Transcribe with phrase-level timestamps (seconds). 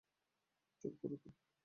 [0.81, 1.29] চুপ করো তো।